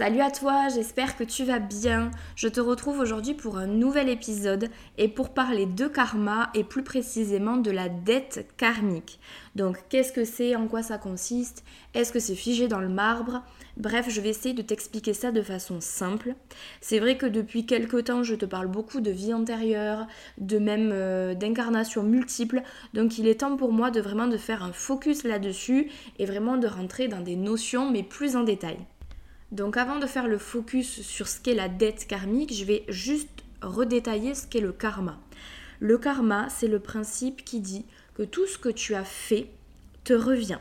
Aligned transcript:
Salut 0.00 0.22
à 0.22 0.30
toi, 0.30 0.68
j'espère 0.74 1.14
que 1.14 1.24
tu 1.24 1.44
vas 1.44 1.58
bien. 1.58 2.10
Je 2.34 2.48
te 2.48 2.58
retrouve 2.58 3.00
aujourd'hui 3.00 3.34
pour 3.34 3.58
un 3.58 3.66
nouvel 3.66 4.08
épisode 4.08 4.70
et 4.96 5.08
pour 5.08 5.34
parler 5.34 5.66
de 5.66 5.88
karma 5.88 6.48
et 6.54 6.64
plus 6.64 6.82
précisément 6.82 7.58
de 7.58 7.70
la 7.70 7.90
dette 7.90 8.46
karmique. 8.56 9.20
Donc 9.56 9.76
qu'est-ce 9.90 10.14
que 10.14 10.24
c'est, 10.24 10.56
en 10.56 10.68
quoi 10.68 10.82
ça 10.82 10.96
consiste, 10.96 11.64
est-ce 11.92 12.14
que 12.14 12.18
c'est 12.18 12.34
figé 12.34 12.66
dans 12.66 12.80
le 12.80 12.88
marbre? 12.88 13.42
Bref, 13.76 14.06
je 14.08 14.22
vais 14.22 14.30
essayer 14.30 14.54
de 14.54 14.62
t'expliquer 14.62 15.12
ça 15.12 15.32
de 15.32 15.42
façon 15.42 15.82
simple. 15.82 16.34
C'est 16.80 16.98
vrai 16.98 17.18
que 17.18 17.26
depuis 17.26 17.66
quelques 17.66 18.04
temps, 18.04 18.22
je 18.22 18.36
te 18.36 18.46
parle 18.46 18.68
beaucoup 18.68 19.02
de 19.02 19.10
vie 19.10 19.34
antérieure, 19.34 20.06
de 20.38 20.58
même 20.58 20.92
euh, 20.94 21.34
d'incarnations 21.34 22.04
multiples. 22.04 22.62
Donc 22.94 23.18
il 23.18 23.28
est 23.28 23.40
temps 23.40 23.58
pour 23.58 23.70
moi 23.70 23.90
de 23.90 24.00
vraiment 24.00 24.28
de 24.28 24.38
faire 24.38 24.64
un 24.64 24.72
focus 24.72 25.24
là-dessus 25.24 25.90
et 26.18 26.24
vraiment 26.24 26.56
de 26.56 26.68
rentrer 26.68 27.06
dans 27.06 27.20
des 27.20 27.36
notions 27.36 27.90
mais 27.90 28.02
plus 28.02 28.34
en 28.34 28.44
détail. 28.44 28.78
Donc 29.52 29.76
avant 29.76 29.98
de 29.98 30.06
faire 30.06 30.28
le 30.28 30.38
focus 30.38 31.02
sur 31.02 31.26
ce 31.26 31.40
qu'est 31.40 31.54
la 31.54 31.68
dette 31.68 32.06
karmique, 32.06 32.54
je 32.54 32.64
vais 32.64 32.84
juste 32.88 33.44
redétailler 33.62 34.34
ce 34.34 34.46
qu'est 34.46 34.60
le 34.60 34.72
karma. 34.72 35.18
Le 35.80 35.98
karma, 35.98 36.48
c'est 36.50 36.68
le 36.68 36.78
principe 36.78 37.44
qui 37.44 37.60
dit 37.60 37.84
que 38.14 38.22
tout 38.22 38.46
ce 38.46 38.58
que 38.58 38.68
tu 38.68 38.94
as 38.94 39.04
fait 39.04 39.48
te 40.04 40.12
revient. 40.12 40.58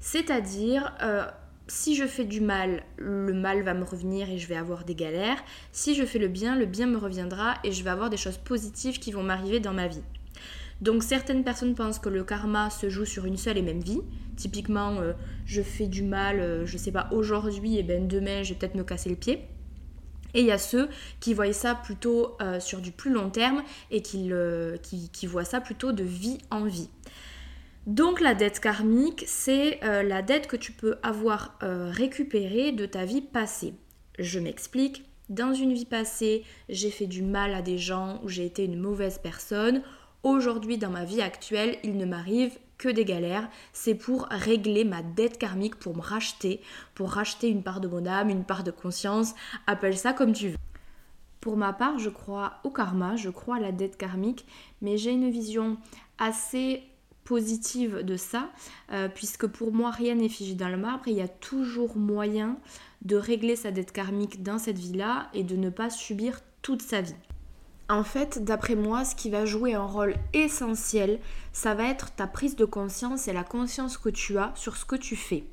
C'est-à-dire, 0.00 0.94
euh, 1.02 1.24
si 1.66 1.96
je 1.96 2.06
fais 2.06 2.24
du 2.24 2.40
mal, 2.40 2.82
le 2.96 3.32
mal 3.32 3.62
va 3.62 3.74
me 3.74 3.84
revenir 3.84 4.30
et 4.30 4.38
je 4.38 4.46
vais 4.46 4.56
avoir 4.56 4.84
des 4.84 4.94
galères. 4.94 5.42
Si 5.72 5.94
je 5.94 6.04
fais 6.04 6.18
le 6.18 6.28
bien, 6.28 6.56
le 6.56 6.66
bien 6.66 6.86
me 6.86 6.96
reviendra 6.96 7.54
et 7.64 7.72
je 7.72 7.82
vais 7.84 7.90
avoir 7.90 8.10
des 8.10 8.16
choses 8.16 8.38
positives 8.38 8.98
qui 8.98 9.12
vont 9.12 9.22
m'arriver 9.22 9.60
dans 9.60 9.72
ma 9.72 9.86
vie. 9.86 10.02
Donc 10.80 11.02
certaines 11.02 11.44
personnes 11.44 11.74
pensent 11.74 11.98
que 11.98 12.08
le 12.08 12.24
karma 12.24 12.70
se 12.70 12.88
joue 12.88 13.04
sur 13.04 13.24
une 13.26 13.36
seule 13.36 13.58
et 13.58 13.62
même 13.62 13.80
vie. 13.80 14.00
Typiquement, 14.36 15.00
euh, 15.00 15.12
je 15.46 15.62
fais 15.62 15.86
du 15.86 16.02
mal, 16.02 16.40
euh, 16.40 16.66
je 16.66 16.76
sais 16.76 16.92
pas, 16.92 17.08
aujourd'hui, 17.12 17.78
et 17.78 17.82
ben 17.82 18.08
demain, 18.08 18.42
je 18.42 18.50
vais 18.52 18.58
peut-être 18.58 18.74
me 18.74 18.84
casser 18.84 19.08
le 19.08 19.16
pied. 19.16 19.42
Et 20.34 20.40
il 20.40 20.46
y 20.46 20.52
a 20.52 20.58
ceux 20.58 20.88
qui 21.20 21.32
voient 21.32 21.52
ça 21.52 21.76
plutôt 21.76 22.36
euh, 22.42 22.58
sur 22.58 22.80
du 22.80 22.90
plus 22.90 23.12
long 23.12 23.30
terme 23.30 23.62
et 23.92 24.02
qui, 24.02 24.32
qui, 25.12 25.26
voient 25.28 25.44
ça 25.44 25.60
plutôt 25.60 25.92
de 25.92 26.02
vie 26.02 26.38
en 26.50 26.64
vie. 26.64 26.90
Donc 27.86 28.20
la 28.20 28.34
dette 28.34 28.58
karmique, 28.58 29.24
c'est 29.28 29.78
la 29.82 30.22
dette 30.22 30.48
que 30.48 30.56
tu 30.56 30.72
peux 30.72 30.96
avoir 31.02 31.58
récupérée 31.60 32.72
de 32.72 32.86
ta 32.86 33.04
vie 33.04 33.20
passée. 33.20 33.74
Je 34.18 34.40
m'explique. 34.40 35.04
Dans 35.28 35.54
une 35.54 35.72
vie 35.72 35.86
passée, 35.86 36.44
j'ai 36.68 36.90
fait 36.90 37.06
du 37.06 37.22
mal 37.22 37.54
à 37.54 37.62
des 37.62 37.78
gens 37.78 38.20
ou 38.24 38.28
j'ai 38.28 38.44
été 38.44 38.64
une 38.64 38.78
mauvaise 38.78 39.18
personne 39.22 39.82
Aujourd'hui, 40.24 40.78
dans 40.78 40.88
ma 40.88 41.04
vie 41.04 41.20
actuelle, 41.20 41.76
il 41.84 41.98
ne 41.98 42.06
m'arrive 42.06 42.58
que 42.78 42.88
des 42.88 43.04
galères. 43.04 43.46
C'est 43.74 43.94
pour 43.94 44.26
régler 44.30 44.84
ma 44.84 45.02
dette 45.02 45.36
karmique, 45.36 45.76
pour 45.76 45.94
me 45.94 46.00
racheter, 46.00 46.62
pour 46.94 47.10
racheter 47.10 47.50
une 47.50 47.62
part 47.62 47.82
de 47.82 47.88
mon 47.88 48.06
âme, 48.06 48.30
une 48.30 48.44
part 48.44 48.64
de 48.64 48.70
conscience. 48.70 49.34
Appelle 49.66 49.98
ça 49.98 50.14
comme 50.14 50.32
tu 50.32 50.48
veux. 50.48 50.56
Pour 51.42 51.58
ma 51.58 51.74
part, 51.74 51.98
je 51.98 52.08
crois 52.08 52.54
au 52.64 52.70
karma, 52.70 53.16
je 53.16 53.28
crois 53.28 53.56
à 53.56 53.60
la 53.60 53.70
dette 53.70 53.98
karmique, 53.98 54.46
mais 54.80 54.96
j'ai 54.96 55.10
une 55.10 55.28
vision 55.28 55.76
assez 56.16 56.82
positive 57.24 57.98
de 57.98 58.16
ça, 58.16 58.50
euh, 58.92 59.08
puisque 59.08 59.46
pour 59.46 59.74
moi 59.74 59.90
rien 59.90 60.14
n'est 60.14 60.30
figé 60.30 60.54
dans 60.54 60.68
le 60.68 60.76
marbre 60.78 61.06
il 61.06 61.14
y 61.14 61.22
a 61.22 61.28
toujours 61.28 61.96
moyen 61.96 62.56
de 63.02 63.16
régler 63.16 63.56
sa 63.56 63.70
dette 63.70 63.92
karmique 63.92 64.42
dans 64.42 64.58
cette 64.58 64.78
vie-là 64.78 65.28
et 65.34 65.42
de 65.42 65.56
ne 65.56 65.68
pas 65.68 65.90
subir 65.90 66.40
toute 66.62 66.80
sa 66.80 67.02
vie. 67.02 67.14
En 67.88 68.02
fait, 68.02 68.42
d'après 68.42 68.76
moi, 68.76 69.04
ce 69.04 69.14
qui 69.14 69.28
va 69.28 69.44
jouer 69.44 69.74
un 69.74 69.84
rôle 69.84 70.14
essentiel, 70.32 71.20
ça 71.52 71.74
va 71.74 71.84
être 71.84 72.14
ta 72.14 72.26
prise 72.26 72.56
de 72.56 72.64
conscience 72.64 73.28
et 73.28 73.32
la 73.32 73.44
conscience 73.44 73.98
que 73.98 74.08
tu 74.08 74.38
as 74.38 74.52
sur 74.54 74.76
ce 74.76 74.86
que 74.86 74.96
tu 74.96 75.16
fais. 75.16 75.44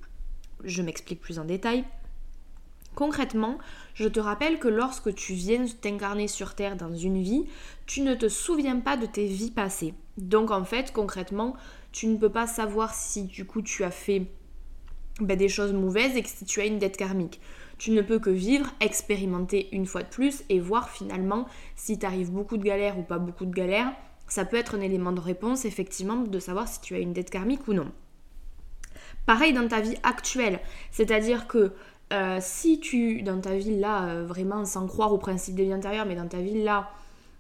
Je 0.64 0.82
m'explique 0.82 1.20
plus 1.20 1.40
en 1.40 1.46
détail. 1.46 1.84
Concrètement, 2.96 3.58
je 3.94 4.08
te 4.08 4.20
rappelle 4.20 4.60
que 4.60 4.68
lorsque 4.68 5.14
tu 5.14 5.34
viens 5.34 5.66
t'incarner 5.82 6.28
sur 6.28 6.56
Terre 6.56 6.76
dans 6.76 6.94
une 6.94 7.22
vie, 7.22 7.46
tu 7.86 8.02
ne 8.02 8.16
te 8.16 8.30
souviens 8.30 8.80
pas 8.80 8.98
de 8.98 9.06
tes 9.06 9.28
vies 9.28 9.52
passées. 9.52 9.94
Donc 10.18 10.52
en 10.52 10.64
fait, 10.64 10.92
concrètement, 10.92 11.56
tu 11.92 12.08
ne 12.08 12.18
peux 12.18 12.30
pas 12.30 12.48
savoir 12.48 12.94
si 12.94 13.24
du 13.24 13.46
coup 13.46 13.62
tu 13.62 13.84
as 13.84 13.92
fait 13.92 14.28
ben, 15.20 15.38
des 15.38 15.50
choses 15.50 15.74
mauvaises 15.74 16.16
et 16.16 16.24
que 16.24 16.46
tu 16.46 16.62
as 16.62 16.66
une 16.66 16.80
dette 16.80 16.98
karmique. 16.98 17.40
Tu 17.82 17.90
ne 17.90 18.04
peux 18.04 18.20
que 18.20 18.30
vivre, 18.30 18.70
expérimenter 18.80 19.68
une 19.72 19.88
fois 19.88 20.04
de 20.04 20.08
plus 20.08 20.44
et 20.50 20.60
voir 20.60 20.92
finalement 20.92 21.48
si 21.76 21.98
t'arrives 21.98 22.30
beaucoup 22.30 22.58
de 22.58 22.64
galères 22.64 23.00
ou 23.00 23.02
pas 23.02 23.18
beaucoup 23.18 23.48
de 23.48 23.56
galères. 23.56 23.92
Ça 24.28 24.46
peut 24.46 24.58
être 24.58 24.76
un 24.76 24.82
élément 24.82 25.12
de 25.12 25.20
réponse 25.20 25.66
effectivement 25.66 26.18
de 26.18 26.38
savoir 26.38 26.68
si 26.68 26.80
tu 26.82 26.94
as 26.94 27.00
une 27.00 27.12
dette 27.12 27.32
karmique 27.32 27.68
ou 27.68 27.74
non. 27.74 27.92
Pareil 29.26 29.52
dans 29.52 29.68
ta 29.68 29.82
vie 29.82 29.98
actuelle, 30.04 30.60
c'est-à-dire 30.92 31.48
que 31.48 31.74
euh, 32.14 32.38
si 32.40 32.80
tu, 32.80 33.24
dans 33.24 33.42
ta 33.42 33.56
vie 33.56 33.80
là, 33.80 34.10
euh, 34.10 34.28
vraiment 34.28 34.64
sans 34.64 34.86
croire 34.86 35.12
au 35.12 35.18
principe 35.18 35.56
des 35.56 35.64
vies 35.64 35.74
antérieures, 35.74 36.06
mais 36.06 36.14
dans 36.14 36.28
ta 36.28 36.40
vie 36.40 36.62
là, 36.62 36.92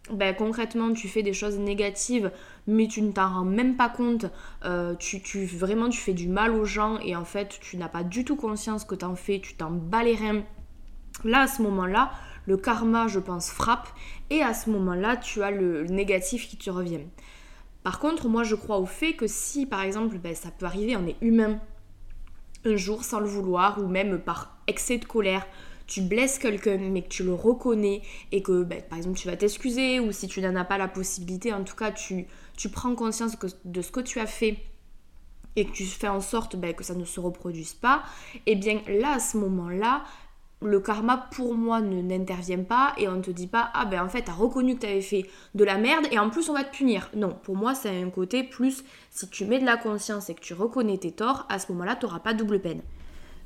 ben, 0.09 0.35
concrètement 0.35 0.93
tu 0.93 1.07
fais 1.07 1.21
des 1.21 1.33
choses 1.33 1.59
négatives 1.59 2.31
mais 2.67 2.87
tu 2.87 3.01
ne 3.01 3.11
t'en 3.11 3.29
rends 3.29 3.45
même 3.45 3.75
pas 3.75 3.89
compte, 3.89 4.25
euh, 4.65 4.95
tu, 4.95 5.21
tu, 5.21 5.45
vraiment 5.45 5.89
tu 5.89 5.99
fais 5.99 6.13
du 6.13 6.27
mal 6.27 6.51
aux 6.51 6.65
gens 6.65 6.99
et 6.99 7.15
en 7.15 7.25
fait 7.25 7.59
tu 7.61 7.77
n'as 7.77 7.87
pas 7.87 8.03
du 8.03 8.25
tout 8.25 8.35
conscience 8.35 8.83
que 8.83 8.95
tu 8.95 9.05
en 9.05 9.15
fais, 9.15 9.39
tu 9.39 9.55
t'en 9.55 9.71
bats 9.71 10.03
les 10.03 10.15
reins. 10.15 10.43
Là 11.23 11.41
à 11.41 11.47
ce 11.47 11.61
moment-là, 11.61 12.11
le 12.47 12.57
karma 12.57 13.07
je 13.07 13.19
pense 13.19 13.51
frappe 13.51 13.87
et 14.29 14.41
à 14.41 14.53
ce 14.53 14.69
moment-là 14.71 15.17
tu 15.17 15.43
as 15.43 15.51
le, 15.51 15.83
négatif 15.85 16.47
qui 16.47 16.57
te 16.57 16.69
revient. 16.69 17.01
Par 17.83 17.99
contre 17.99 18.27
moi 18.27 18.43
je 18.43 18.55
crois 18.55 18.79
au 18.79 18.85
fait 18.85 19.13
que 19.13 19.27
si 19.27 19.65
par 19.65 19.81
exemple 19.81 20.17
ben, 20.17 20.35
ça 20.35 20.49
peut 20.49 20.65
arriver, 20.65 20.95
on 20.97 21.05
est 21.05 21.17
humain 21.21 21.59
un 22.65 22.75
jour 22.75 23.03
sans 23.03 23.19
le 23.19 23.25
vouloir 23.25 23.79
ou 23.79 23.87
même 23.87 24.19
par 24.19 24.57
excès 24.67 24.97
de 24.97 25.05
colère, 25.05 25.47
tu 25.91 25.99
blesses 25.99 26.39
quelqu'un 26.39 26.77
mais 26.77 27.01
que 27.01 27.09
tu 27.09 27.23
le 27.23 27.33
reconnais 27.33 28.01
et 28.31 28.41
que 28.41 28.63
ben, 28.63 28.81
par 28.81 28.97
exemple 28.97 29.19
tu 29.19 29.27
vas 29.27 29.35
t'excuser 29.35 29.99
ou 29.99 30.13
si 30.13 30.29
tu 30.29 30.39
n'en 30.39 30.55
as 30.55 30.63
pas 30.63 30.77
la 30.77 30.87
possibilité, 30.87 31.51
en 31.51 31.65
tout 31.65 31.75
cas 31.75 31.91
tu, 31.91 32.25
prends 32.71 32.95
conscience 32.95 33.37
de 33.65 33.81
ce 33.81 33.91
que 33.91 33.99
tu 33.99 34.21
as 34.21 34.25
fait 34.25 34.57
et 35.57 35.65
que 35.65 35.71
tu 35.71 35.83
fais 35.83 36.07
en 36.07 36.21
sorte 36.21 36.55
ben, 36.55 36.73
que 36.73 36.85
ça 36.85 36.95
ne 36.95 37.03
se 37.03 37.19
reproduise 37.19 37.73
pas, 37.73 38.03
et 38.33 38.53
eh 38.53 38.55
bien 38.55 38.79
là 38.87 39.15
à 39.15 39.19
ce 39.19 39.35
moment-là, 39.35 40.05
le 40.61 40.79
karma 40.79 41.27
pour 41.31 41.55
moi 41.55 41.81
ne 41.81 42.01
n'intervient 42.01 42.63
pas 42.63 42.93
et 42.97 43.09
on 43.09 43.17
ne 43.17 43.21
te 43.21 43.31
dit 43.31 43.47
pas 43.47 43.69
ah 43.73 43.83
ben 43.83 44.01
en 44.01 44.07
fait 44.07 44.21
t'as 44.21 44.31
reconnu 44.31 44.75
que 44.75 44.81
t'avais 44.81 45.01
fait 45.01 45.25
de 45.55 45.65
la 45.65 45.77
merde 45.77 46.05
et 46.09 46.19
en 46.19 46.29
plus 46.29 46.49
on 46.49 46.53
va 46.53 46.63
te 46.63 46.73
punir. 46.73 47.09
Non, 47.17 47.35
pour 47.43 47.57
moi 47.57 47.75
c'est 47.75 48.01
un 48.01 48.09
côté 48.09 48.43
plus 48.43 48.85
si 49.09 49.27
tu 49.27 49.43
mets 49.43 49.59
de 49.59 49.65
la 49.65 49.75
conscience 49.75 50.29
et 50.29 50.35
que 50.35 50.39
tu 50.39 50.53
reconnais 50.53 50.99
tes 50.99 51.11
torts, 51.11 51.45
à 51.49 51.59
ce 51.59 51.69
moment-là 51.73 51.97
tu 51.97 52.05
n'auras 52.05 52.19
pas 52.19 52.33
double 52.33 52.61
peine. 52.61 52.81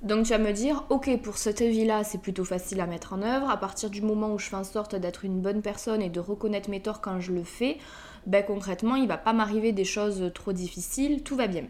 Donc 0.05 0.25
tu 0.25 0.29
vas 0.29 0.37
me 0.37 0.51
dire, 0.51 0.83
ok, 0.89 1.19
pour 1.23 1.37
cette 1.37 1.63
vie-là, 1.63 2.03
c'est 2.03 2.19
plutôt 2.19 2.45
facile 2.45 2.79
à 2.79 2.85
mettre 2.85 3.13
en 3.13 3.23
œuvre. 3.23 3.49
À 3.49 3.57
partir 3.57 3.89
du 3.89 4.03
moment 4.03 4.31
où 4.31 4.37
je 4.37 4.45
fais 4.45 4.55
en 4.55 4.63
sorte 4.63 4.95
d'être 4.95 5.25
une 5.25 5.41
bonne 5.41 5.63
personne 5.63 6.03
et 6.03 6.09
de 6.09 6.19
reconnaître 6.19 6.69
mes 6.69 6.79
torts 6.79 7.01
quand 7.01 7.19
je 7.19 7.31
le 7.31 7.43
fais, 7.43 7.79
ben 8.27 8.45
concrètement, 8.45 8.95
il 8.95 9.07
va 9.07 9.17
pas 9.17 9.33
m'arriver 9.33 9.71
des 9.71 9.83
choses 9.83 10.31
trop 10.35 10.53
difficiles, 10.53 11.23
tout 11.23 11.35
va 11.35 11.47
bien. 11.47 11.63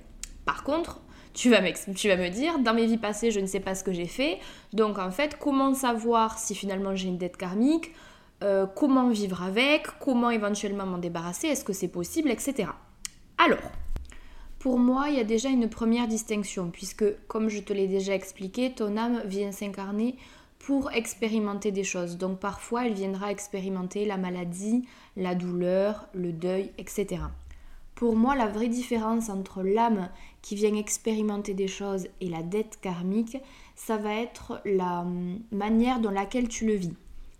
Par 0.45 0.66
contre, 0.66 1.00
tu 1.34 1.50
vas, 1.50 1.62
me 1.62 2.29
dire, 2.29 2.59
dans 2.59 2.74
mes 2.74 2.85
vies 2.85 2.97
passées, 2.97 3.31
je 3.31 3.40
ne 3.40 3.45
sais 3.45 3.62
pas 3.62 3.74
ce 3.74 3.85
que 3.85 3.94
j'ai 3.94 4.06
fait. 4.06 4.40
Donc 4.74 5.00
en 5.00 5.12
fait, 5.12 5.38
comment 5.40 5.74
savoir 5.74 6.38
si 6.38 6.56
finalement 6.56 6.94
j'ai 6.94 7.07
une 7.07 7.18
dette 7.18 7.38
karmique 7.38 7.94
euh, 8.44 8.65
Comment 8.68 9.09
vivre 9.09 9.44
avec 9.44 9.88
Comment 10.00 10.30
éventuellement 10.30 10.86
m'en 10.86 10.98
débarrasser 10.98 11.48
Est-ce 11.48 11.63
que 11.63 11.74
c'est 11.74 11.88
possible 11.88 12.30
Etc. 12.30 12.68
Alors, 13.38 13.71
pour 14.65 14.79
moi, 14.79 15.09
il 15.09 15.17
y 15.17 15.19
a 15.19 15.23
déjà 15.23 15.50
une 15.50 15.69
première 15.69 16.07
distinction, 16.07 16.71
puisque, 16.71 17.06
comme 17.27 17.50
je 17.50 17.59
te 17.59 17.71
l'ai 17.71 17.88
déjà 17.88 18.15
expliqué, 18.15 18.73
ton 18.73 18.97
âme 18.97 19.21
vient 19.25 19.51
s'incarner 19.51 20.15
pour 20.57 20.91
expérimenter 20.91 21.71
des 21.71 21.83
choses. 21.83 22.17
Donc 22.17 22.39
parfois, 22.39 22.88
elle 22.88 22.95
viendra 22.95 23.29
expérimenter 23.29 24.06
la 24.06 24.17
maladie, 24.17 24.88
la 25.17 25.35
douleur, 25.35 26.07
le 26.15 26.31
deuil, 26.31 26.71
etc. 26.79 27.21
Pour 27.94 28.15
moi, 28.15 28.35
la 28.35 28.47
vraie 28.47 28.67
différence 28.67 29.29
entre 29.29 29.62
l'âme 29.62 30.09
qui 30.41 30.56
vient 30.56 30.73
expérimenter 30.73 31.53
des 31.53 31.68
choses 31.68 32.07
et 32.19 32.27
la 32.27 32.41
dette 32.41 32.79
karmique, 32.81 33.38
ça 33.75 33.97
va 33.97 34.15
être 34.15 34.61
la 34.65 35.01
hum, 35.01 35.41
manière 35.51 36.00
dans 36.00 36.09
laquelle 36.09 36.47
tu 36.47 36.65
le 36.65 36.73
vis. 36.73 36.95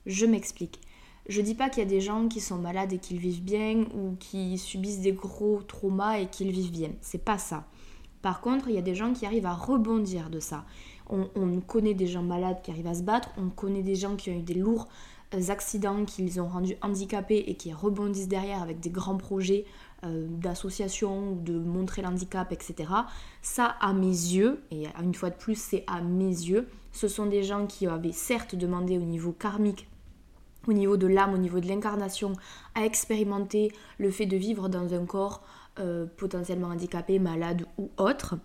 Je 0.06 0.28
m'explique. 0.28 0.80
Je 1.28 1.42
dis 1.42 1.56
pas 1.56 1.70
qu'il 1.70 1.84
y 1.84 1.86
a 1.86 1.90
des 1.90 2.02
gens 2.02 2.28
qui 2.28 2.40
sont 2.40 2.58
malades 2.58 2.94
et 2.94 3.00
qu'ils 3.00 3.18
vivent 3.18 3.44
bien 3.44 3.86
ou 3.96 4.16
qui 4.20 4.58
subissent 4.60 5.02
des 5.02 5.14
gros 5.14 5.62
traumas 5.64 6.20
et 6.20 6.28
qu'ils 6.28 6.52
vivent 6.52 6.72
bien. 6.72 6.92
C'est 7.02 7.24
pas 7.24 7.40
ça. 7.40 7.66
Par 8.22 8.42
contre, 8.42 8.70
il 8.70 8.76
y 8.76 8.78
a 8.78 8.84
des 8.84 8.96
gens 8.96 9.14
qui 9.14 9.26
arrivent 9.26 9.46
à 9.46 9.54
rebondir 9.54 10.30
de 10.30 10.40
ça. 10.40 10.66
On, 11.10 11.28
connaît 11.62 11.94
des 11.94 12.08
gens 12.08 12.24
malades 12.24 12.62
qui 12.64 12.72
arrivent 12.72 12.88
à 12.88 12.96
se 12.96 13.04
battre, 13.04 13.30
on 13.38 13.50
connaît 13.50 13.84
des 13.84 13.94
gens 13.94 14.16
qui 14.16 14.32
ont 14.32 14.34
eu 14.34 14.42
des 14.42 14.56
lourds 14.56 14.88
euh, 15.36 15.50
accidents 15.50 16.04
qui 16.04 16.24
les 16.24 16.40
ont 16.40 16.48
rendus 16.48 16.76
handicapés 16.82 17.44
et 17.46 17.54
qui 17.54 17.72
rebondissent 17.72 18.28
derrière 18.28 18.64
avec 18.64 18.80
des 18.80 18.90
grands 18.90 19.18
projets 19.18 19.66
euh, 20.04 20.26
d'association 20.28 21.34
ou 21.34 21.40
de 21.40 21.58
montrer 21.58 22.02
l'handicap, 22.02 22.52
etc. 22.52 22.90
Ça, 23.44 23.76
à 23.80 23.94
mes 23.94 24.08
yeux, 24.08 24.64
et 24.72 24.88
une 25.04 25.14
fois 25.14 25.30
de 25.30 25.36
plus, 25.36 25.60
c'est 25.60 25.84
à 25.86 26.02
mes 26.02 26.26
yeux, 26.26 26.68
ce 26.92 27.08
sont 27.08 27.28
des 27.28 27.44
gens 27.44 27.68
qui 27.68 27.86
avaient 27.86 28.12
certes 28.12 28.56
demandé 28.56 28.98
au 28.98 29.04
niveau 29.04 29.32
karmique 29.32 29.88
au 30.68 30.74
niveau 30.74 30.98
de 30.98 31.08
l'âme, 31.08 31.34
au 31.34 31.38
niveau 31.38 31.60
de 31.60 31.68
l'incarnation, 31.68 32.34
à 32.74 32.86
expérimenter 32.86 33.72
le 33.98 34.12
fait 34.12 34.26
de 34.26 34.38
vivre 34.38 34.70
dans 34.70 34.94
un 34.94 35.06
corps 35.06 35.44
euh, 35.80 36.06
potentiellement 36.18 36.70
handicapé, 36.70 37.20
malade 37.20 37.66
ou 37.78 37.90
autre, 37.98 38.36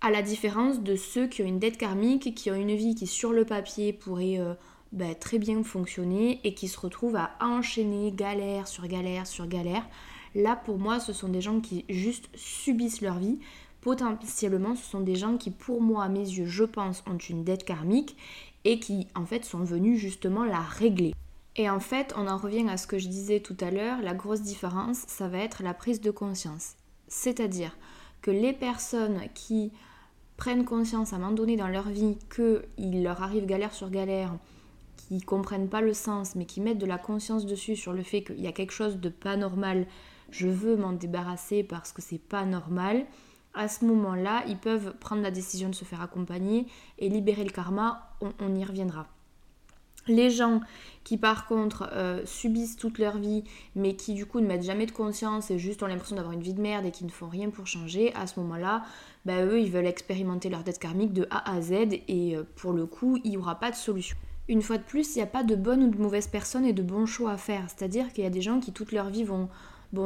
à 0.00 0.10
la 0.10 0.22
différence 0.22 0.80
de 0.80 0.96
ceux 0.96 1.26
qui 1.26 1.42
ont 1.42 1.46
une 1.46 1.58
dette 1.58 1.76
karmique, 1.76 2.34
qui 2.34 2.50
ont 2.50 2.54
une 2.54 2.74
vie 2.74 2.94
qui 2.94 3.06
sur 3.06 3.32
le 3.32 3.44
papier 3.44 3.92
pourrait 3.92 4.38
euh, 4.38 4.54
ben, 4.92 5.14
très 5.14 5.38
bien 5.38 5.62
fonctionner 5.62 6.40
et 6.42 6.54
qui 6.54 6.66
se 6.66 6.80
retrouvent 6.80 7.16
à 7.16 7.30
enchaîner 7.40 8.10
galère 8.10 8.66
sur 8.66 8.86
galère 8.88 9.26
sur 9.26 9.46
galère. 9.46 9.86
Là 10.34 10.56
pour 10.56 10.78
moi 10.78 11.00
ce 11.00 11.12
sont 11.12 11.28
des 11.28 11.40
gens 11.40 11.60
qui 11.60 11.84
juste 11.88 12.28
subissent 12.34 13.00
leur 13.02 13.18
vie. 13.18 13.38
Potentiellement 13.80 14.74
ce 14.74 14.84
sont 14.84 15.00
des 15.00 15.16
gens 15.16 15.36
qui 15.36 15.50
pour 15.50 15.80
moi 15.80 16.04
à 16.04 16.08
mes 16.08 16.18
yeux 16.18 16.46
je 16.46 16.64
pense 16.64 17.04
ont 17.06 17.18
une 17.18 17.44
dette 17.44 17.64
karmique 17.64 18.16
et 18.64 18.78
qui 18.78 19.06
en 19.14 19.26
fait 19.26 19.44
sont 19.44 19.64
venus 19.64 20.00
justement 20.00 20.44
la 20.44 20.60
régler. 20.60 21.12
Et 21.56 21.68
en 21.68 21.80
fait, 21.80 22.14
on 22.16 22.28
en 22.28 22.36
revient 22.36 22.68
à 22.68 22.76
ce 22.76 22.86
que 22.86 22.98
je 22.98 23.08
disais 23.08 23.40
tout 23.40 23.56
à 23.60 23.70
l'heure, 23.70 24.00
la 24.02 24.14
grosse 24.14 24.42
différence, 24.42 24.98
ça 25.08 25.28
va 25.28 25.38
être 25.38 25.62
la 25.62 25.74
prise 25.74 26.00
de 26.00 26.10
conscience. 26.10 26.74
C'est-à-dire 27.08 27.76
que 28.22 28.30
les 28.30 28.52
personnes 28.52 29.20
qui 29.34 29.72
prennent 30.36 30.64
conscience 30.64 31.12
à 31.12 31.16
un 31.16 31.18
moment 31.18 31.32
donné 31.32 31.56
dans 31.56 31.68
leur 31.68 31.88
vie 31.88 32.18
qu'il 32.34 33.02
leur 33.02 33.22
arrive 33.22 33.46
galère 33.46 33.74
sur 33.74 33.90
galère, 33.90 34.34
qui 34.96 35.20
comprennent 35.20 35.68
pas 35.68 35.80
le 35.80 35.92
sens, 35.92 36.36
mais 36.36 36.46
qui 36.46 36.60
mettent 36.60 36.78
de 36.78 36.86
la 36.86 36.98
conscience 36.98 37.46
dessus 37.46 37.76
sur 37.76 37.92
le 37.92 38.02
fait 38.02 38.22
qu'il 38.22 38.40
y 38.40 38.46
a 38.46 38.52
quelque 38.52 38.72
chose 38.72 38.98
de 38.98 39.08
pas 39.08 39.36
normal, 39.36 39.86
je 40.30 40.46
veux 40.46 40.76
m'en 40.76 40.92
débarrasser 40.92 41.64
parce 41.64 41.92
que 41.92 42.00
c'est 42.00 42.18
pas 42.18 42.44
normal, 42.44 43.06
à 43.54 43.66
ce 43.66 43.84
moment-là, 43.84 44.44
ils 44.46 44.56
peuvent 44.56 44.94
prendre 45.00 45.22
la 45.22 45.32
décision 45.32 45.68
de 45.68 45.74
se 45.74 45.84
faire 45.84 46.00
accompagner 46.00 46.66
et 46.98 47.08
libérer 47.08 47.42
le 47.42 47.50
karma, 47.50 48.14
on 48.20 48.54
y 48.54 48.64
reviendra. 48.64 49.08
Les 50.10 50.28
gens 50.28 50.60
qui 51.04 51.16
par 51.16 51.46
contre 51.46 51.88
euh, 51.92 52.20
subissent 52.26 52.76
toute 52.76 52.98
leur 52.98 53.16
vie 53.16 53.44
mais 53.76 53.94
qui 53.94 54.12
du 54.12 54.26
coup 54.26 54.40
ne 54.40 54.46
mettent 54.46 54.64
jamais 54.64 54.86
de 54.86 54.90
conscience 54.90 55.50
et 55.52 55.58
juste 55.58 55.82
ont 55.84 55.86
l'impression 55.86 56.16
d'avoir 56.16 56.34
une 56.34 56.42
vie 56.42 56.52
de 56.52 56.60
merde 56.60 56.84
et 56.84 56.90
qui 56.90 57.04
ne 57.04 57.10
font 57.10 57.28
rien 57.28 57.48
pour 57.48 57.68
changer, 57.68 58.12
à 58.14 58.26
ce 58.26 58.40
moment-là, 58.40 58.82
bah, 59.24 59.44
eux 59.44 59.60
ils 59.60 59.70
veulent 59.70 59.86
expérimenter 59.86 60.48
leur 60.48 60.64
dette 60.64 60.80
karmique 60.80 61.12
de 61.12 61.28
A 61.30 61.48
à 61.54 61.60
Z 61.62 61.72
et 62.08 62.36
euh, 62.36 62.42
pour 62.56 62.72
le 62.72 62.86
coup 62.86 63.18
il 63.22 63.30
n'y 63.30 63.36
aura 63.36 63.54
pas 63.54 63.70
de 63.70 63.76
solution. 63.76 64.16
Une 64.48 64.62
fois 64.62 64.78
de 64.78 64.82
plus, 64.82 65.14
il 65.14 65.18
n'y 65.18 65.22
a 65.22 65.28
pas 65.28 65.44
de 65.44 65.54
bonne 65.54 65.84
ou 65.84 65.90
de 65.90 66.02
mauvaise 66.02 66.26
personne 66.26 66.64
et 66.64 66.72
de 66.72 66.82
bons 66.82 67.06
choix 67.06 67.30
à 67.30 67.36
faire. 67.36 67.66
C'est-à-dire 67.68 68.12
qu'il 68.12 68.24
y 68.24 68.26
a 68.26 68.30
des 68.30 68.42
gens 68.42 68.58
qui 68.58 68.72
toute 68.72 68.90
leur 68.90 69.08
vie 69.08 69.22
vont, 69.22 69.48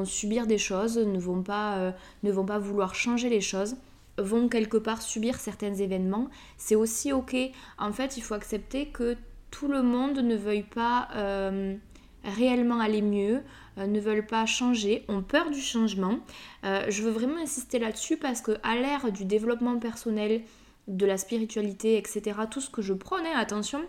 subir 0.05 0.47
des 0.47 0.59
choses, 0.59 0.99
ne 0.99 1.19
vont, 1.19 1.43
pas, 1.43 1.79
euh, 1.79 1.93
ne 2.25 2.31
vont 2.31 2.45
pas 2.45 2.59
vouloir 2.59 2.95
changer 2.95 3.31
les 3.31 3.41
choses 3.41 3.77
vont 4.19 4.49
quelque 4.49 4.77
part 4.77 5.03
subir 5.03 5.39
certains 5.41 5.75
événements, 5.75 6.29
c'est 6.57 6.77
aussi 6.77 7.13
ok. 7.13 7.37
En 7.79 7.93
fait, 7.93 8.17
il 8.17 8.23
faut 8.23 8.35
accepter 8.35 8.87
que 8.87 9.17
tout 9.55 9.69
le 9.69 9.85
monde 9.85 10.19
ne 10.19 10.35
veuille 10.35 10.65
pas 10.65 11.07
euh, 11.15 11.77
réellement 12.25 12.81
aller 12.81 13.03
mieux, 13.03 13.41
euh, 13.79 13.87
ne 13.87 14.01
veulent 14.01 14.27
pas 14.27 14.47
changer, 14.47 15.05
ont 15.07 15.23
peur 15.23 15.53
du 15.53 15.61
changement. 15.61 16.19
Euh, 16.65 16.87
je 16.89 17.03
veux 17.05 17.13
vraiment 17.13 17.41
insister 17.41 17.79
là-dessus 17.79 18.17
parce 18.17 18.41
que 18.41 18.59
à 18.65 18.75
l'ère 18.75 19.13
du 19.13 19.25
développement 19.25 19.79
personnel, 19.79 20.43
de 20.89 21.07
la 21.07 21.17
spiritualité, 21.19 21.97
etc., 21.97 22.33
tout 22.51 22.61
ce 22.61 22.69
que 22.69 22.83
je 22.83 22.93
prenais, 22.93 23.33
attention, 23.33 23.81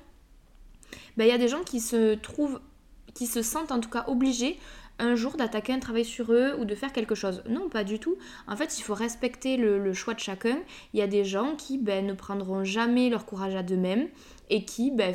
ben, 1.17 1.25
il 1.25 1.29
y 1.29 1.33
a 1.33 1.39
des 1.39 1.47
gens 1.47 1.63
qui 1.63 1.79
se 1.79 2.13
trouvent, 2.13 2.61
qui 3.15 3.25
se 3.25 3.41
sentent 3.41 3.71
en 3.71 3.79
tout 3.79 3.89
cas 3.89 4.05
obligés 4.07 4.59
un 4.99 5.15
jour 5.15 5.35
d'attaquer 5.35 5.73
un 5.73 5.79
travail 5.79 6.05
sur 6.05 6.31
eux 6.31 6.55
ou 6.59 6.65
de 6.65 6.75
faire 6.75 6.93
quelque 6.93 7.15
chose. 7.15 7.43
Non, 7.49 7.69
pas 7.69 7.83
du 7.83 7.99
tout. 7.99 8.17
En 8.47 8.55
fait, 8.55 8.77
il 8.77 8.81
faut 8.81 8.93
respecter 8.93 9.57
le, 9.57 9.93
choix 9.93 10.13
de 10.13 10.19
chacun. 10.19 10.57
Il 10.93 10.99
y 10.99 11.03
a 11.03 11.07
des 11.07 11.25
gens 11.25 11.55
qui 11.55 11.77
ben, 11.77 12.05
ne 12.05 12.13
prendront 12.13 12.63
jamais 12.63 13.09
leur 13.09 13.25
courage 13.25 13.55
à 13.55 13.63
d'eux-mêmes 13.63 14.07
et 14.49 14.63
qui 14.63 14.91
ben, 14.91 15.13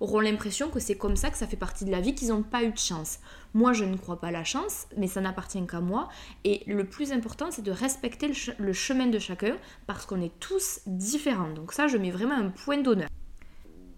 auront 0.00 0.20
l'impression 0.20 0.68
que 0.68 0.80
c'est 0.80 0.96
comme 0.96 1.16
ça, 1.16 1.30
que 1.30 1.36
ça 1.36 1.46
fait 1.46 1.56
partie 1.56 1.84
de 1.84 1.90
la 1.90 2.00
vie, 2.00 2.14
qu'ils 2.14 2.28
n'ont 2.28 2.42
pas 2.42 2.62
eu 2.62 2.70
de 2.70 2.78
chance. 2.78 3.18
Moi, 3.54 3.72
je 3.72 3.84
ne 3.84 3.96
crois 3.96 4.20
pas 4.20 4.28
à 4.28 4.32
la 4.32 4.44
chance, 4.44 4.86
mais 4.96 5.06
ça 5.06 5.20
n'appartient 5.20 5.64
qu'à 5.66 5.80
moi. 5.80 6.08
Et 6.44 6.62
le 6.66 6.84
plus 6.84 7.12
important, 7.12 7.50
c'est 7.50 7.62
de 7.62 7.72
respecter 7.72 8.30
le 8.58 8.72
chemin 8.72 9.06
de 9.06 9.18
chacun 9.18 9.56
parce 9.86 10.06
qu'on 10.06 10.20
est 10.20 10.38
tous 10.40 10.80
différents. 10.86 11.52
Donc 11.52 11.72
ça, 11.72 11.86
je 11.86 11.96
mets 11.96 12.10
vraiment 12.10 12.34
un 12.34 12.50
point 12.50 12.78
d'honneur. 12.78 13.08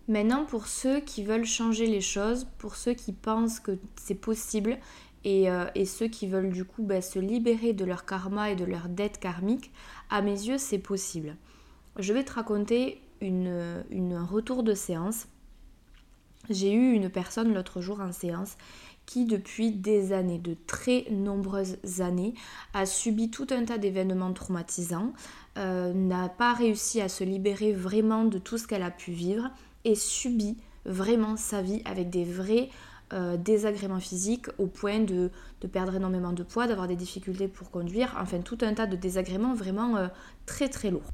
Maintenant, 0.08 0.46
pour 0.46 0.66
ceux 0.66 1.00
qui 1.00 1.22
veulent 1.22 1.44
changer 1.44 1.86
les 1.86 2.00
choses, 2.00 2.46
pour 2.56 2.76
ceux 2.76 2.94
qui 2.94 3.12
pensent 3.12 3.60
que 3.60 3.78
c'est 3.96 4.14
possible 4.14 4.78
et, 5.24 5.50
euh, 5.50 5.66
ceux 5.84 6.08
qui 6.08 6.26
veulent 6.26 6.50
du 6.50 6.64
coup 6.64 6.82
bah, 6.82 7.02
se 7.02 7.18
libérer 7.18 7.74
de 7.74 7.84
leur 7.84 8.06
karma 8.06 8.50
et 8.50 8.56
de 8.56 8.64
leur 8.64 8.88
dette 8.88 9.20
karmique, 9.20 9.70
à 10.08 10.22
mes 10.22 10.30
yeux, 10.30 10.56
c'est 10.56 10.78
possible. 10.78 11.36
Je 11.98 12.12
vais 12.14 12.24
te 12.24 12.32
raconter 12.32 13.02
une, 13.20 13.84
une 13.90 14.16
retour 14.16 14.62
de 14.62 14.72
séance. 14.72 15.26
J'ai 16.48 16.72
eu 16.72 16.92
une 16.92 17.10
personne 17.10 17.52
l'autre 17.52 17.82
jour 17.82 18.00
en 18.00 18.12
séance 18.12 18.56
qui 19.08 19.24
depuis 19.24 19.70
des 19.70 20.12
années, 20.12 20.38
de 20.38 20.54
très 20.66 21.06
nombreuses 21.10 21.78
années, 22.00 22.34
a 22.74 22.84
subi 22.84 23.30
tout 23.30 23.46
un 23.50 23.64
tas 23.64 23.78
d'événements 23.78 24.34
traumatisants, 24.34 25.14
euh, 25.56 25.94
n'a 25.94 26.28
pas 26.28 26.52
réussi 26.52 27.00
à 27.00 27.08
se 27.08 27.24
libérer 27.24 27.72
vraiment 27.72 28.26
de 28.26 28.36
tout 28.36 28.58
ce 28.58 28.66
qu'elle 28.66 28.82
a 28.82 28.90
pu 28.90 29.10
vivre 29.10 29.50
et 29.88 29.94
subit 29.94 30.56
vraiment 30.84 31.36
sa 31.36 31.62
vie 31.62 31.82
avec 31.84 32.10
des 32.10 32.24
vrais 32.24 32.68
euh, 33.14 33.38
désagréments 33.38 34.00
physiques 34.00 34.48
au 34.58 34.66
point 34.66 35.00
de, 35.00 35.30
perdre 35.72 35.96
énormément 35.96 36.32
de 36.32 36.42
poids, 36.42 36.66
d'avoir 36.66 36.88
des 36.88 36.96
difficultés 36.96 37.48
pour 37.48 37.70
conduire, 37.70 38.14
enfin 38.20 38.40
tout 38.40 38.58
un 38.60 38.74
tas 38.74 38.86
de 38.86 38.96
désagréments 38.96 39.54
vraiment 39.54 39.96
euh, 39.96 40.08
très 40.44 40.68
très 40.68 40.90
lourds. 40.90 41.10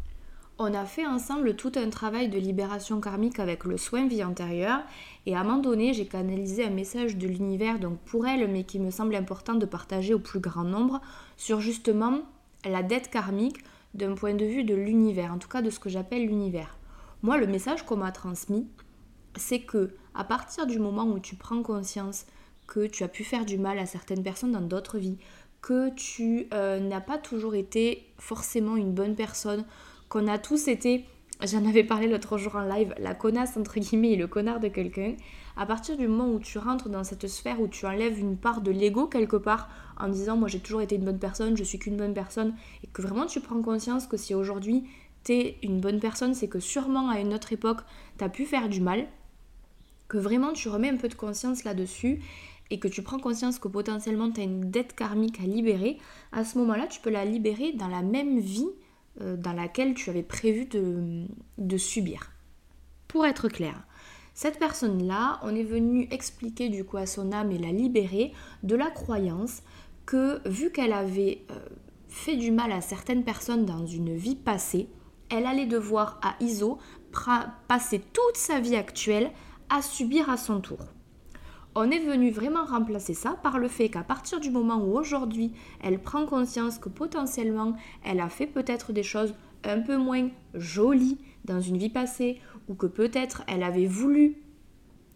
On 0.58 0.74
a 0.74 0.84
fait 0.84 1.06
ensemble 1.06 1.54
tout 1.56 1.72
un 1.76 1.90
travail 1.90 2.28
de 2.28 2.38
libération 2.38 3.00
karmique 3.00 3.38
avec 3.38 3.64
le 3.64 3.76
soin 3.76 4.06
vie 4.06 4.22
antérieure 4.22 4.82
et 5.26 5.34
à 5.34 5.40
un 5.40 5.44
moment 5.44 5.58
donné 5.58 5.94
j'ai 5.94 6.06
canalisé 6.06 6.64
un 6.64 6.70
message 6.70 7.16
de 7.16 7.26
l'univers 7.26 7.80
donc 7.80 7.98
pour 8.00 8.26
elle 8.26 8.48
mais 8.48 8.62
qui 8.62 8.78
me 8.78 8.90
semble 8.90 9.16
important 9.16 9.54
de 9.54 9.66
partager 9.66 10.14
au 10.14 10.20
plus 10.20 10.38
grand 10.38 10.62
nombre 10.62 11.00
sur 11.36 11.60
justement 11.60 12.20
la 12.64 12.84
dette 12.84 13.10
karmique 13.10 13.64
d'un 13.94 14.14
point 14.14 14.34
de 14.34 14.44
vue 14.44 14.64
de 14.64 14.74
l'univers, 14.74 15.32
en 15.32 15.38
tout 15.38 15.48
cas 15.48 15.62
de 15.62 15.70
ce 15.70 15.78
que 15.78 15.88
j'appelle 15.88 16.26
l'univers. 16.26 16.76
Moi, 17.24 17.38
le 17.38 17.46
message 17.46 17.86
qu'on 17.86 17.96
m'a 17.96 18.12
transmis, 18.12 18.68
c'est 19.34 19.60
que 19.60 19.94
à 20.14 20.24
partir 20.24 20.66
du 20.66 20.78
moment 20.78 21.06
où 21.06 21.18
tu 21.18 21.36
prends 21.36 21.62
conscience 21.62 22.26
que 22.66 22.86
tu 22.86 23.02
as 23.02 23.08
pu 23.08 23.24
faire 23.24 23.46
du 23.46 23.56
mal 23.56 23.78
à 23.78 23.86
certaines 23.86 24.22
personnes 24.22 24.52
dans 24.52 24.60
d'autres 24.60 24.98
vies, 24.98 25.16
que 25.62 25.88
tu 25.94 26.48
euh, 26.52 26.78
n'as 26.80 27.00
pas 27.00 27.16
toujours 27.16 27.54
été 27.54 28.12
forcément 28.18 28.76
une 28.76 28.92
bonne 28.92 29.14
personne, 29.14 29.64
qu'on 30.10 30.28
a 30.28 30.36
tous 30.36 30.68
été, 30.68 31.06
j'en 31.42 31.66
avais 31.66 31.82
parlé 31.82 32.08
l'autre 32.08 32.36
jour 32.36 32.56
en 32.56 32.62
live, 32.62 32.94
la 32.98 33.14
connasse 33.14 33.56
entre 33.56 33.80
guillemets 33.80 34.12
et 34.12 34.16
le 34.16 34.26
connard 34.26 34.60
de 34.60 34.68
quelqu'un, 34.68 35.14
à 35.56 35.64
partir 35.64 35.96
du 35.96 36.06
moment 36.06 36.30
où 36.30 36.38
tu 36.38 36.58
rentres 36.58 36.90
dans 36.90 37.04
cette 37.04 37.26
sphère 37.26 37.58
où 37.58 37.68
tu 37.68 37.86
enlèves 37.86 38.18
une 38.18 38.36
part 38.36 38.60
de 38.60 38.70
l'ego 38.70 39.06
quelque 39.06 39.36
part 39.36 39.70
en 39.98 40.08
disant 40.08 40.36
moi 40.36 40.48
j'ai 40.48 40.60
toujours 40.60 40.82
été 40.82 40.96
une 40.96 41.06
bonne 41.06 41.18
personne, 41.18 41.56
je 41.56 41.64
suis 41.64 41.78
qu'une 41.78 41.96
bonne 41.96 42.12
personne, 42.12 42.54
et 42.82 42.86
que 42.88 43.00
vraiment 43.00 43.24
tu 43.24 43.40
prends 43.40 43.62
conscience 43.62 44.06
que 44.06 44.18
si 44.18 44.34
aujourd'hui 44.34 44.84
une 45.28 45.80
bonne 45.80 46.00
personne, 46.00 46.34
c'est 46.34 46.48
que 46.48 46.60
sûrement 46.60 47.08
à 47.08 47.20
une 47.20 47.34
autre 47.34 47.52
époque, 47.52 47.80
t'as 48.18 48.28
pu 48.28 48.44
faire 48.44 48.68
du 48.68 48.80
mal, 48.80 49.06
que 50.08 50.18
vraiment 50.18 50.52
tu 50.52 50.68
remets 50.68 50.90
un 50.90 50.96
peu 50.96 51.08
de 51.08 51.14
conscience 51.14 51.64
là-dessus 51.64 52.22
et 52.70 52.78
que 52.78 52.88
tu 52.88 53.02
prends 53.02 53.18
conscience 53.18 53.58
que 53.58 53.68
potentiellement 53.68 54.30
tu 54.30 54.40
as 54.40 54.44
une 54.44 54.70
dette 54.70 54.94
karmique 54.94 55.40
à 55.40 55.44
libérer, 55.44 55.98
à 56.32 56.44
ce 56.44 56.58
moment-là, 56.58 56.86
tu 56.86 57.00
peux 57.00 57.10
la 57.10 57.24
libérer 57.24 57.72
dans 57.72 57.88
la 57.88 58.02
même 58.02 58.38
vie 58.38 58.68
euh, 59.20 59.36
dans 59.36 59.52
laquelle 59.52 59.94
tu 59.94 60.10
avais 60.10 60.22
prévu 60.22 60.66
de, 60.66 61.24
de 61.58 61.76
subir. 61.76 62.32
Pour 63.08 63.26
être 63.26 63.48
clair, 63.48 63.86
cette 64.34 64.58
personne-là, 64.58 65.38
on 65.42 65.54
est 65.54 65.62
venu 65.62 66.08
expliquer 66.10 66.68
du 66.68 66.84
coup 66.84 66.96
à 66.96 67.06
son 67.06 67.32
âme 67.32 67.52
et 67.52 67.58
la 67.58 67.70
libérer 67.70 68.32
de 68.64 68.74
la 68.74 68.90
croyance 68.90 69.62
que 70.06 70.46
vu 70.48 70.70
qu'elle 70.70 70.92
avait 70.92 71.42
euh, 71.50 71.58
fait 72.08 72.36
du 72.36 72.50
mal 72.50 72.72
à 72.72 72.80
certaines 72.80 73.24
personnes 73.24 73.64
dans 73.64 73.86
une 73.86 74.16
vie 74.16 74.34
passée, 74.34 74.88
elle 75.30 75.46
allait 75.46 75.66
devoir 75.66 76.20
à 76.22 76.34
ISO 76.40 76.78
passer 77.68 78.00
toute 78.00 78.36
sa 78.36 78.60
vie 78.60 78.76
actuelle 78.76 79.30
à 79.70 79.82
subir 79.82 80.30
à 80.30 80.36
son 80.36 80.60
tour. 80.60 80.80
On 81.76 81.90
est 81.90 82.00
venu 82.00 82.30
vraiment 82.30 82.64
remplacer 82.64 83.14
ça 83.14 83.36
par 83.42 83.58
le 83.58 83.68
fait 83.68 83.88
qu'à 83.88 84.04
partir 84.04 84.38
du 84.38 84.50
moment 84.50 84.76
où 84.76 84.96
aujourd'hui 84.96 85.52
elle 85.82 85.98
prend 85.98 86.24
conscience 86.24 86.78
que 86.78 86.88
potentiellement 86.88 87.74
elle 88.04 88.20
a 88.20 88.28
fait 88.28 88.46
peut-être 88.46 88.92
des 88.92 89.02
choses 89.02 89.34
un 89.64 89.80
peu 89.80 89.96
moins 89.96 90.28
jolies 90.54 91.18
dans 91.44 91.60
une 91.60 91.78
vie 91.78 91.90
passée 91.90 92.40
ou 92.68 92.74
que 92.74 92.86
peut-être 92.86 93.42
elle 93.48 93.64
avait 93.64 93.86
voulu 93.86 94.36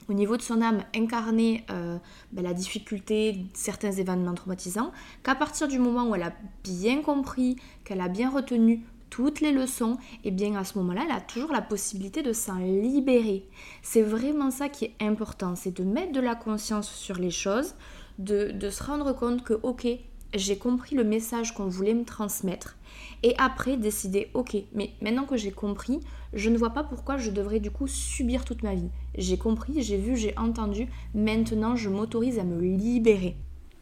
au 0.08 0.14
niveau 0.14 0.36
de 0.36 0.42
son 0.42 0.62
âme 0.62 0.82
incarner 0.96 1.64
euh, 1.70 1.98
ben, 2.32 2.42
la 2.42 2.54
difficulté, 2.54 3.44
certains 3.52 3.92
événements 3.92 4.34
traumatisants, 4.34 4.90
qu'à 5.22 5.34
partir 5.34 5.68
du 5.68 5.78
moment 5.78 6.08
où 6.08 6.14
elle 6.14 6.22
a 6.22 6.32
bien 6.64 7.02
compris, 7.02 7.56
qu'elle 7.84 8.00
a 8.00 8.08
bien 8.08 8.30
retenu 8.30 8.84
toutes 9.10 9.40
les 9.40 9.52
leçons, 9.52 9.96
et 10.24 10.28
eh 10.28 10.30
bien 10.30 10.54
à 10.56 10.64
ce 10.64 10.78
moment-là, 10.78 11.02
elle 11.04 11.16
a 11.16 11.20
toujours 11.20 11.52
la 11.52 11.62
possibilité 11.62 12.22
de 12.22 12.32
s'en 12.32 12.58
libérer. 12.58 13.44
C'est 13.82 14.02
vraiment 14.02 14.50
ça 14.50 14.68
qui 14.68 14.86
est 14.86 14.94
important, 15.00 15.54
c'est 15.56 15.76
de 15.76 15.84
mettre 15.84 16.12
de 16.12 16.20
la 16.20 16.34
conscience 16.34 16.90
sur 16.90 17.16
les 17.16 17.30
choses, 17.30 17.74
de, 18.18 18.50
de 18.50 18.70
se 18.70 18.82
rendre 18.82 19.12
compte 19.12 19.44
que, 19.44 19.54
ok, 19.62 19.86
j'ai 20.34 20.58
compris 20.58 20.94
le 20.94 21.04
message 21.04 21.54
qu'on 21.54 21.68
voulait 21.68 21.94
me 21.94 22.04
transmettre, 22.04 22.76
et 23.22 23.34
après 23.38 23.76
décider, 23.76 24.30
ok, 24.34 24.56
mais 24.74 24.90
maintenant 25.00 25.24
que 25.24 25.36
j'ai 25.36 25.52
compris, 25.52 26.00
je 26.34 26.50
ne 26.50 26.58
vois 26.58 26.70
pas 26.70 26.84
pourquoi 26.84 27.16
je 27.16 27.30
devrais 27.30 27.60
du 27.60 27.70
coup 27.70 27.86
subir 27.86 28.44
toute 28.44 28.62
ma 28.62 28.74
vie. 28.74 28.90
J'ai 29.16 29.38
compris, 29.38 29.82
j'ai 29.82 29.96
vu, 29.96 30.16
j'ai 30.16 30.36
entendu, 30.36 30.88
maintenant 31.14 31.76
je 31.76 31.88
m'autorise 31.88 32.38
à 32.38 32.44
me 32.44 32.60
libérer. 32.60 33.36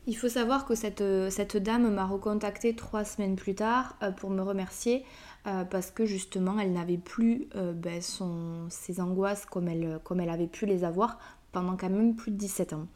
Il 0.09 0.17
faut 0.17 0.29
savoir 0.29 0.67
que 0.67 0.77
cette, 0.77 1.03
cette 1.31 1.57
dame 1.57 1.93
m'a 1.93 2.07
recontacté 2.07 2.77
trois 2.77 3.05
semaines 3.05 3.35
plus 3.35 3.57
tard 3.57 3.97
euh, 4.03 4.13
pour 4.13 4.31
me 4.31 4.41
remercier 4.41 5.05
euh, 5.49 5.65
parce 5.65 5.91
que 5.91 6.07
justement 6.07 6.61
elle 6.61 6.73
n'avait 6.73 6.97
plus 6.97 7.49
euh, 7.57 7.73
ben, 7.73 8.01
ses 8.01 9.01
angoisses 9.01 9.47
comme 9.47 9.67
elle, 9.67 9.99
comme 10.05 10.21
elle 10.21 10.31
avait 10.31 10.47
pu 10.47 10.65
les 10.65 10.85
avoir 10.85 11.19
pendant 11.51 11.77
quand 11.77 11.91
même 11.91 12.15
plus 12.15 12.31
de 12.31 12.37
17 12.37 12.73
ans. 12.75 12.87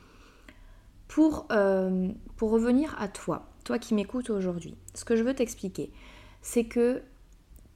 Pour, 1.09 1.49
pour 2.37 2.51
revenir 2.51 2.95
à 3.01 3.09
toi, 3.09 3.49
toi 3.65 3.81
qui 3.81 3.95
m'écoutes 3.95 4.31
aujourd'hui, 4.31 4.77
ce 4.95 5.05
que 5.05 5.17
je 5.17 5.25
veux 5.25 5.35
t'expliquer, 5.35 5.91
c'est 6.41 6.67
que 6.67 7.03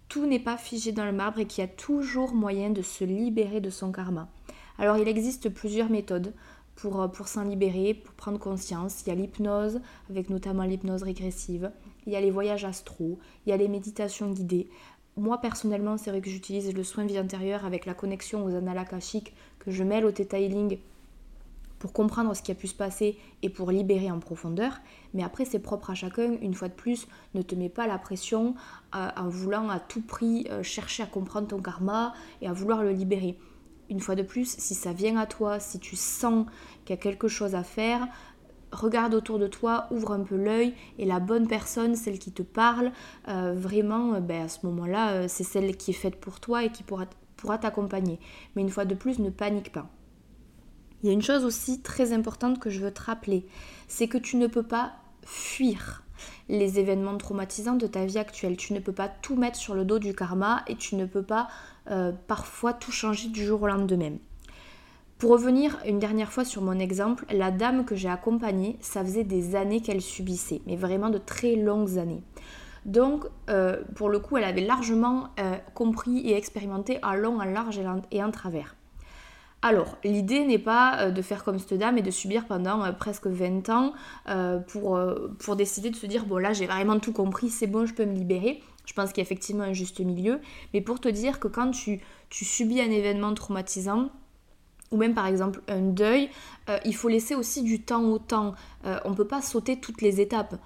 tout 0.08 0.24
n'est 0.26 0.38
pas 0.38 0.56
figé 0.56 0.92
dans 0.92 1.04
le 1.04 1.10
marbre 1.10 1.40
et 1.40 1.46
qu'il 1.46 1.62
y 1.62 1.64
a 1.64 1.70
toujours 1.70 2.32
moyen 2.32 2.70
de 2.70 2.80
se 2.80 3.02
libérer 3.02 3.60
de 3.60 3.70
son 3.70 3.90
karma. 3.90 4.28
Alors 4.78 4.98
il 4.98 5.08
existe 5.08 5.48
plusieurs 5.48 5.90
méthodes. 5.90 6.32
Euh, 6.84 7.08
pour, 7.08 7.28
s'en 7.28 7.44
libérer, 7.44 7.94
pour 7.94 8.14
prendre 8.14 8.38
conscience. 8.38 9.02
Il 9.02 9.08
y 9.08 9.12
a 9.12 9.14
l'hypnose, 9.14 9.80
avec 10.10 10.28
notamment 10.28 10.64
l'hypnose 10.64 11.02
régressive. 11.02 11.70
Il 12.06 12.12
y 12.12 12.16
a 12.16 12.20
les 12.20 12.30
voyages 12.30 12.64
astro, 12.64 13.18
il 13.46 13.50
y 13.50 13.52
a 13.52 13.56
les 13.56 13.68
méditations 13.68 14.30
guidées. 14.30 14.68
Moi 15.16 15.38
personnellement, 15.38 15.96
c'est 15.96 16.10
vrai 16.10 16.20
que 16.20 16.28
j'utilise 16.28 16.74
le 16.74 16.82
soin 16.82 17.04
vie 17.06 17.18
intérieure 17.18 17.64
avec 17.64 17.86
la 17.86 17.94
connexion 17.94 18.44
aux 18.44 18.54
annales 18.54 18.84
que 19.60 19.70
je 19.70 19.84
mêle 19.84 20.04
au 20.04 20.10
Theta 20.10 20.38
pour 21.78 21.92
comprendre 21.92 22.34
ce 22.34 22.42
qui 22.42 22.50
a 22.50 22.54
pu 22.54 22.66
se 22.66 22.74
passer 22.74 23.16
et 23.42 23.48
pour 23.48 23.70
libérer 23.70 24.10
en 24.10 24.18
profondeur. 24.18 24.80
Mais 25.12 25.22
après, 25.22 25.44
c'est 25.44 25.58
propre 25.58 25.90
à 25.90 25.94
chacun. 25.94 26.36
Une 26.42 26.54
fois 26.54 26.68
de 26.68 26.74
plus, 26.74 27.06
ne 27.34 27.42
te 27.42 27.54
mets 27.54 27.68
pas 27.68 27.86
la 27.86 27.98
pression 27.98 28.54
euh, 28.94 29.08
en 29.16 29.28
voulant 29.28 29.68
à 29.68 29.78
tout 29.78 30.02
prix 30.02 30.46
euh, 30.50 30.62
chercher 30.62 31.02
à 31.02 31.06
comprendre 31.06 31.48
ton 31.48 31.60
karma 31.60 32.14
et 32.42 32.48
à 32.48 32.52
vouloir 32.52 32.82
le 32.82 32.90
libérer 32.90 33.38
une 33.90 34.00
fois 34.00 34.14
de 34.14 34.22
plus, 34.22 34.56
si 34.58 34.74
ça 34.74 34.92
vient 34.92 35.16
à 35.16 35.26
toi, 35.26 35.60
si 35.60 35.78
tu 35.78 35.96
sens 35.96 36.46
qu'il 36.84 36.96
y 36.96 36.98
a 36.98 37.02
quelque 37.02 37.28
chose 37.28 37.54
à 37.54 37.62
faire, 37.62 38.08
regarde 38.72 39.14
autour 39.14 39.38
de 39.38 39.46
toi, 39.46 39.86
ouvre 39.90 40.12
un 40.12 40.22
peu 40.22 40.36
l'œil 40.36 40.74
et 40.98 41.04
la 41.04 41.20
bonne 41.20 41.46
personne, 41.46 41.94
celle 41.94 42.18
qui 42.18 42.32
te 42.32 42.42
parle, 42.42 42.92
euh, 43.28 43.54
vraiment, 43.54 44.14
euh, 44.14 44.20
ben, 44.20 44.42
à 44.42 44.48
ce 44.48 44.66
moment-là, 44.66 45.12
euh, 45.12 45.24
c'est 45.28 45.44
celle 45.44 45.76
qui 45.76 45.92
est 45.92 45.94
faite 45.94 46.16
pour 46.16 46.40
toi 46.40 46.64
et 46.64 46.70
qui 46.70 46.82
pourra, 46.82 47.06
pourra 47.36 47.58
t'accompagner. 47.58 48.18
Mais 48.54 48.62
une 48.62 48.70
fois 48.70 48.84
de 48.84 48.94
plus, 48.94 49.18
ne 49.18 49.30
panique 49.30 49.72
pas. 49.72 49.88
Il 51.02 51.06
y 51.08 51.10
a 51.10 51.12
une 51.12 51.22
chose 51.22 51.44
aussi 51.44 51.82
très 51.82 52.12
importante 52.12 52.58
que 52.58 52.70
je 52.70 52.80
veux 52.80 52.92
te 52.92 53.02
rappeler, 53.02 53.46
c'est 53.88 54.08
que 54.08 54.18
tu 54.18 54.36
ne 54.36 54.46
peux 54.46 54.62
pas 54.62 54.92
fuir 55.22 56.03
les 56.48 56.78
événements 56.78 57.16
traumatisants 57.16 57.76
de 57.76 57.86
ta 57.86 58.04
vie 58.04 58.18
actuelle. 58.18 58.56
Tu 58.56 58.72
ne 58.72 58.80
peux 58.80 58.92
pas 58.92 59.08
tout 59.08 59.36
mettre 59.36 59.56
sur 59.56 59.74
le 59.74 59.84
dos 59.84 59.98
du 59.98 60.14
karma 60.14 60.62
et 60.66 60.76
tu 60.76 60.96
ne 60.96 61.06
peux 61.06 61.22
pas 61.22 61.48
euh, 61.90 62.12
parfois 62.26 62.72
tout 62.72 62.92
changer 62.92 63.28
du 63.28 63.44
jour 63.44 63.62
au 63.62 63.66
lendemain. 63.66 64.12
Pour 65.18 65.30
revenir 65.30 65.78
une 65.86 65.98
dernière 65.98 66.32
fois 66.32 66.44
sur 66.44 66.60
mon 66.60 66.78
exemple, 66.78 67.24
la 67.32 67.50
dame 67.50 67.84
que 67.84 67.94
j'ai 67.94 68.08
accompagnée, 68.08 68.76
ça 68.80 69.02
faisait 69.04 69.24
des 69.24 69.54
années 69.56 69.80
qu'elle 69.80 70.02
subissait, 70.02 70.60
mais 70.66 70.76
vraiment 70.76 71.08
de 71.08 71.18
très 71.18 71.56
longues 71.56 71.98
années. 71.98 72.22
Donc, 72.84 73.24
euh, 73.48 73.82
pour 73.94 74.08
le 74.08 74.18
coup, 74.18 74.36
elle 74.36 74.44
avait 74.44 74.60
largement 74.60 75.28
euh, 75.40 75.56
compris 75.74 76.18
et 76.18 76.36
expérimenté 76.36 76.98
en 77.02 77.14
long, 77.14 77.40
en 77.40 77.44
large 77.44 77.80
et 78.10 78.22
en 78.22 78.30
travers. 78.30 78.76
Alors, 79.64 79.96
l'idée 80.04 80.44
n'est 80.44 80.58
pas 80.58 80.98
euh, 81.00 81.10
de 81.10 81.22
faire 81.22 81.42
comme 81.42 81.58
cette 81.58 81.78
dame 81.78 81.96
et 81.96 82.02
de 82.02 82.10
subir 82.10 82.44
pendant 82.44 82.84
euh, 82.84 82.92
presque 82.92 83.26
20 83.26 83.70
ans 83.70 83.94
euh, 84.28 84.58
pour, 84.58 85.56
décider 85.56 85.88
de 85.88 85.96
se 85.96 86.04
dire, 86.04 86.26
bon 86.26 86.36
là 86.36 86.52
j'ai 86.52 86.66
vraiment 86.66 87.00
tout 87.00 87.14
compris, 87.14 87.48
c'est 87.48 87.66
bon, 87.66 87.86
je 87.86 87.94
peux 87.94 88.04
me 88.04 88.12
libérer. 88.12 88.62
Je 88.84 88.92
pense 88.92 89.08
qu'il 89.08 89.18
y 89.18 89.20
a 89.22 89.24
effectivement 89.24 89.64
un 89.64 89.72
juste 89.72 90.00
milieu. 90.00 90.40
Mais 90.74 90.82
pour 90.82 91.00
te 91.00 91.08
dire 91.08 91.40
que 91.40 91.48
quand 91.48 91.70
tu, 91.70 92.02
tu 92.28 92.44
subis 92.44 92.82
un 92.82 92.90
événement 92.90 93.32
traumatisant, 93.32 94.10
ou 94.90 94.98
même 94.98 95.14
par 95.14 95.26
exemple 95.26 95.62
un 95.66 95.80
deuil, 95.80 96.28
il 96.84 96.94
faut 96.94 97.08
laisser 97.08 97.34
aussi 97.34 97.62
du 97.62 97.80
temps 97.80 98.04
au 98.04 98.18
temps. 98.18 98.54
on 98.84 99.10
ne 99.10 99.14
peut 99.14 99.26
pas 99.26 99.40
sauter 99.40 99.80
toutes 99.80 100.02
les 100.02 100.20
étapes. 100.20 100.56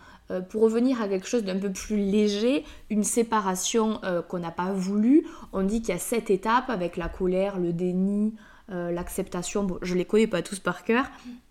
pour 0.51 0.63
revenir 0.63 1.01
à 1.01 1.09
quelque 1.09 1.29
chose 1.29 1.45
d'un 1.45 1.59
peu 1.59 1.73
plus 1.73 1.97
léger, 1.97 2.65
une 2.91 3.05
séparation 3.05 4.01
qu'on 4.29 4.41
n'a 4.41 4.51
pas 4.51 4.73
voulu, 4.73 5.25
on 5.53 5.63
dit 5.63 5.81
qu'il 5.81 5.91
y 5.91 5.97
a 5.97 6.01
sept 6.01 6.29
étapes 6.31 6.69
avec 6.69 6.97
la 6.97 7.09
colère, 7.09 7.61
le 7.61 7.73
déni, 7.73 8.35
euh, 8.71 8.91
l'acceptation, 8.91 9.65
bon, 9.65 9.79
je 9.83 9.95
les 9.95 10.05
connais 10.05 10.27
pas 10.27 10.43
tous 10.43 10.59
par 10.59 10.85
cœur. 10.85 11.07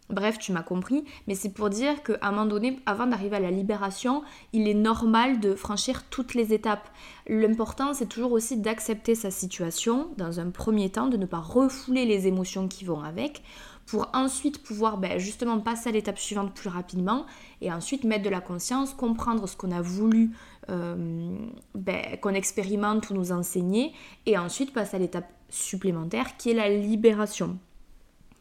Bref, 0.10 0.40
tu 0.40 0.54
m'as 0.54 0.64
compris, 0.64 1.04
mais 1.28 1.36
c'est 1.36 1.50
pour 1.50 1.70
dire 1.70 2.02
qu'à 2.02 2.18
un 2.22 2.32
moment 2.32 2.46
donné, 2.46 2.80
avant 2.86 3.08
d'arriver 3.08 3.36
à 3.36 3.42
la 3.42 3.52
libération, 3.52 4.24
il 4.54 4.66
est 4.68 4.74
normal 4.74 5.42
de 5.42 5.54
franchir 5.54 6.04
toutes 6.10 6.34
les 6.34 6.54
étapes. 6.54 6.90
L'important, 7.28 7.94
c'est 7.94 8.06
toujours 8.06 8.32
aussi 8.32 8.56
d'accepter 8.56 9.16
sa 9.16 9.32
situation, 9.32 10.10
dans 10.16 10.40
un 10.40 10.50
premier 10.50 10.90
temps, 10.90 11.08
de 11.08 11.18
ne 11.18 11.26
pas 11.26 11.40
refouler 11.40 12.06
les 12.06 12.26
émotions 12.26 12.70
qui 12.70 12.86
vont 12.86 13.02
avec, 13.02 13.44
pour 13.88 14.10
ensuite 14.14 14.62
pouvoir 14.62 14.98
ben, 14.98 15.18
justement 15.18 15.60
passer 15.60 15.90
à 15.90 15.92
l'étape 15.94 16.20
suivante 16.20 16.54
plus 16.54 16.70
rapidement, 16.70 17.26
et 17.62 17.72
ensuite 17.72 18.04
mettre 18.04 18.24
de 18.24 18.30
la 18.30 18.42
conscience, 18.42 18.94
comprendre 18.94 19.48
ce 19.48 19.56
qu'on 19.56 19.72
a 19.72 19.82
voulu 19.82 20.32
euh, 20.70 21.36
ben, 21.74 22.18
qu'on 22.22 22.34
expérimente 22.34 23.10
ou 23.10 23.16
nous 23.16 23.32
enseigner, 23.32 23.94
et 24.26 24.38
ensuite 24.38 24.74
passer 24.74 24.98
à 24.98 25.00
l'étape 25.00 25.32
supplémentaire 25.50 26.38
qui 26.38 26.52
est 26.52 26.54
la 26.54 26.70
libération. 26.70 27.58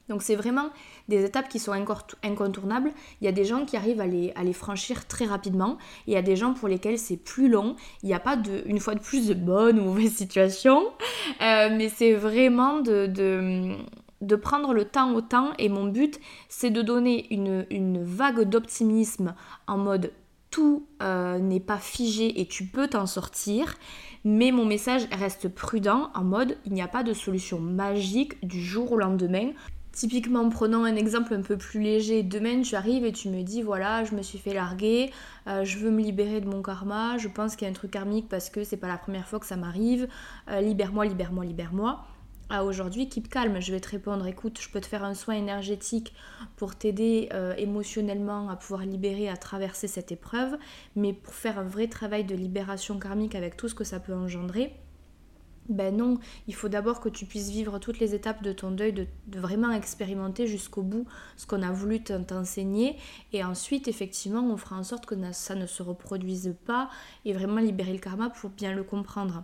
Donc 0.09 0.23
c'est 0.23 0.37
vraiment 0.37 0.71
des 1.09 1.25
étapes 1.25 1.49
qui 1.49 1.59
sont 1.59 1.73
incontournables. 2.23 2.93
Il 3.21 3.25
y 3.25 3.29
a 3.29 3.33
des 3.33 3.45
gens 3.45 3.65
qui 3.65 3.77
arrivent 3.77 4.01
à 4.01 4.07
les, 4.07 4.53
franchir 4.53 5.07
très 5.07 5.25
rapidement. 5.25 5.79
il 6.07 6.13
y 6.13 6.17
a 6.17 6.23
des 6.23 6.37
gens 6.37 6.55
pour 6.55 6.69
lesquels 6.69 6.99
c'est 6.99 7.17
plus 7.17 7.49
long. 7.49 7.75
Il 8.03 8.07
n'y 8.07 8.15
a 8.15 8.21
pas 8.21 8.37
de, 8.37 8.63
une 8.67 8.79
fois 8.79 8.95
de 8.95 9.01
plus 9.01 9.27
de 9.27 9.35
bonne 9.35 9.81
ou 9.81 9.85
mauvaise 9.85 10.13
situation. 10.17 10.85
Euh, 11.43 11.71
mais 11.77 11.89
c'est 11.89 12.15
vraiment 12.15 12.81
de, 12.81 13.07
de, 13.07 13.77
prendre 14.37 14.73
le 14.73 14.85
temps 14.85 15.13
au 15.15 15.21
temps. 15.21 15.53
Et 15.59 15.69
mon 15.69 15.87
but, 15.87 16.19
c'est 16.49 16.71
de 16.71 16.83
donner 16.83 17.33
une, 17.33 17.67
une 17.71 18.03
vague 18.03 18.43
d'optimisme 18.43 19.35
en 19.67 19.79
mode 19.79 20.13
tout 20.51 20.87
euh, 21.03 21.39
n'est 21.39 21.61
pas 21.61 21.79
figé 21.79 22.41
et 22.41 22.47
tu 22.47 22.65
peux 22.65 22.89
t'en 22.89 23.07
sortir. 23.07 23.75
Mais 24.25 24.53
mon 24.53 24.65
message 24.65 25.07
reste 25.13 25.49
prudent 25.49 26.11
en 26.15 26.25
mode 26.25 26.57
il 26.65 26.73
n'y 26.73 26.83
a 26.83 26.89
pas 26.89 27.03
de 27.03 27.13
solution 27.13 27.61
magique 27.61 28.45
du 28.47 28.61
jour 28.63 28.93
au 28.93 28.97
lendemain. 28.97 29.51
Typiquement, 29.93 30.49
prenons 30.51 30.85
un 30.85 30.95
exemple 30.95 31.33
un 31.33 31.41
peu 31.41 31.57
plus 31.57 31.81
léger. 31.81 32.23
Demain, 32.23 32.61
tu 32.61 32.75
arrives 32.75 33.05
et 33.05 33.13
tu 33.13 33.29
me 33.29 33.43
dis 33.43 33.63
voilà, 33.63 34.05
je 34.05 34.15
me 34.15 34.23
suis 34.23 34.39
fait 34.39 34.53
larguer, 34.53 35.11
euh, 35.47 35.65
je 35.65 35.79
veux 35.79 35.91
me 35.91 36.03
libérer 36.03 36.41
de 36.41 36.49
mon 36.49 36.61
karma, 36.61 37.17
je 37.19 37.29
pense 37.29 37.57
qu'il 37.57 37.67
y 37.67 37.69
a 37.69 37.71
un 37.71 37.75
truc 37.75 37.93
karmique 37.93 38.29
parce 38.29 38.51
que 38.51 38.63
c'est 38.63 38.77
pas 38.77 38.89
la 38.89 38.99
première 38.99 39.27
fois 39.27 39.39
que 39.39 39.47
ça 39.47 39.57
m'arrive. 39.57 40.09
Euh, 40.51 40.61
libère-moi, 40.61 41.07
libère-moi, 41.07 41.45
libère-moi 41.45 42.05
à 42.49 42.65
aujourd'hui, 42.65 43.09
keep 43.09 43.29
calme, 43.29 43.61
je 43.61 43.73
vais 43.73 43.81
te 43.81 43.89
répondre, 43.89 44.27
écoute, 44.27 44.59
je 44.61 44.69
peux 44.71 44.81
te 44.81 44.87
faire 44.87 45.05
un 45.05 45.15
soin 45.15 45.35
énergétique 45.35 46.15
pour 46.57 46.77
t'aider 46.77 47.29
euh, 47.33 47.55
émotionnellement 47.57 48.49
à 48.49 48.57
pouvoir 48.57 48.83
libérer, 48.83 49.29
à 49.29 49.37
traverser 49.37 49.89
cette 49.89 50.13
épreuve, 50.13 50.57
mais 50.95 51.13
pour 51.13 51.35
faire 51.35 51.59
un 51.59 51.65
vrai 51.65 51.89
travail 51.89 52.25
de 52.25 52.35
libération 52.35 52.99
karmique 52.99 53.35
avec 53.35 53.57
tout 53.57 53.69
ce 53.69 53.75
que 53.75 53.85
ça 53.85 53.99
peut 53.99 54.15
engendrer, 54.15 54.75
ben 55.69 55.97
non, 55.97 56.19
il 56.47 56.55
faut 56.55 56.69
d'abord 56.69 57.01
que 57.01 57.09
tu 57.09 57.27
puisses 57.27 57.51
vivre 57.51 57.81
toutes 57.81 57.99
les 57.99 58.15
étapes 58.15 58.43
de 58.43 58.53
ton 58.53 58.71
deuil, 58.71 58.93
de, 58.93 59.07
vraiment 59.37 59.73
expérimenter 59.73 60.47
jusqu'au 60.47 60.83
bout 60.83 61.07
ce 61.37 61.47
qu'on 61.47 61.63
a 61.63 61.73
voulu 61.73 62.03
t'enseigner, 62.03 62.97
et 63.33 63.43
ensuite, 63.43 63.89
effectivement, 63.89 64.43
on 64.43 64.57
fera 64.57 64.77
en 64.77 64.85
sorte 64.85 65.07
que 65.07 65.17
ça 65.33 65.57
ne 65.57 65.67
se 65.67 65.83
reproduise 65.83 66.55
pas, 66.65 66.91
et 67.25 67.33
vraiment 67.33 67.61
libérer 67.61 67.93
le 67.93 67.99
karma 67.99 68.31
pour 68.31 68.51
bien 68.51 68.73
le 68.73 68.85
comprendre. 68.85 69.43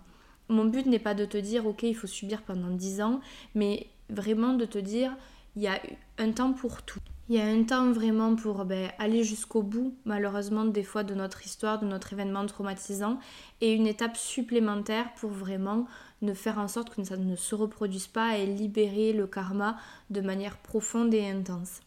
Mon 0.49 0.65
but 0.65 0.87
n'est 0.87 0.99
pas 0.99 1.15
de 1.15 1.25
te 1.25 1.39
dire, 1.39 1.67
ok, 1.67 1.83
il 1.85 1.95
faut 1.95 2.07
subir 2.07 2.43
pendant 2.43 2.71
10 2.71 3.01
ans, 3.01 3.21
mais 3.55 3.87
vraiment 4.11 4.55
de 4.55 4.65
te 4.65 4.79
dire, 4.79 5.17
il 5.57 5.63
y 5.63 5.69
a 5.69 5.81
un 6.19 6.33
temps 6.33 6.53
pour 6.53 6.83
tout. 6.83 7.01
Il 7.29 7.37
y 7.37 7.41
a 7.41 7.47
un 7.47 7.63
temps 7.63 7.93
vraiment 7.93 8.35
pour 8.35 8.65
ben, 8.65 8.91
aller 8.99 9.23
jusqu'au 9.23 9.63
bout, 9.63 9.95
malheureusement, 10.05 10.65
des 10.65 10.83
fois 10.83 11.05
de 11.05 11.15
notre 11.15 11.47
histoire, 11.47 11.79
de 11.79 11.87
notre 11.87 12.13
événement 12.13 12.45
traumatisant, 12.47 13.19
et 13.61 13.73
une 13.73 13.87
étape 13.87 14.17
supplémentaire 14.17 15.13
pour 15.15 15.31
vraiment 15.31 15.87
ne 16.21 16.35
faire 16.35 16.59
en 16.59 16.69
sorte 16.69 16.95
que 16.95 17.05
ça 17.05 17.17
ne 17.17 17.37
se 17.37 17.55
reproduise 17.55 18.07
pas 18.07 18.39
et 18.39 18.47
libérer 18.47 19.13
le 19.13 19.27
karma 19.27 19.77
de 20.11 20.21
manière 20.21 20.57
profonde 20.59 21.15
et 21.15 21.27
intense. 21.29 21.81